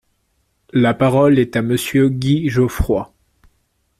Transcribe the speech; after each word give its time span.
La 0.73 0.95
parole 0.95 1.37
est 1.37 1.55
à 1.55 1.61
Monsieur 1.61 2.09
Guy 2.09 2.49
Geoffroy. 2.49 3.13